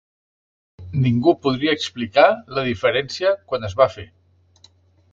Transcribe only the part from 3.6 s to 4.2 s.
es va fer.